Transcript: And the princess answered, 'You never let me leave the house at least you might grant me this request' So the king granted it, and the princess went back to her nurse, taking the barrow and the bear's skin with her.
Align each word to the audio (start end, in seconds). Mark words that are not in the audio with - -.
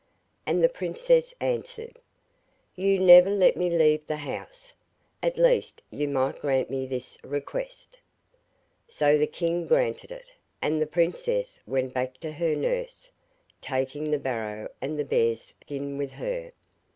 And 0.47 0.63
the 0.63 0.67
princess 0.67 1.31
answered, 1.39 1.99
'You 2.75 2.97
never 2.99 3.29
let 3.29 3.55
me 3.55 3.69
leave 3.69 4.07
the 4.07 4.15
house 4.15 4.73
at 5.21 5.37
least 5.37 5.83
you 5.91 6.07
might 6.07 6.39
grant 6.39 6.71
me 6.71 6.87
this 6.87 7.19
request' 7.23 7.99
So 8.87 9.19
the 9.19 9.27
king 9.27 9.67
granted 9.67 10.11
it, 10.11 10.31
and 10.59 10.81
the 10.81 10.87
princess 10.87 11.61
went 11.67 11.93
back 11.93 12.15
to 12.21 12.31
her 12.31 12.55
nurse, 12.55 13.11
taking 13.61 14.09
the 14.09 14.17
barrow 14.17 14.69
and 14.81 14.97
the 14.97 15.05
bear's 15.05 15.41
skin 15.41 15.99
with 15.99 16.13
her. 16.13 16.51